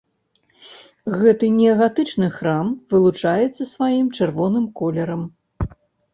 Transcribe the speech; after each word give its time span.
Гэты 1.19 1.49
неагатычны 1.57 2.29
храм 2.39 2.73
вылучаецца 2.95 3.63
сваім 3.75 4.07
чырвоным 4.17 4.65
колерам. 4.83 5.21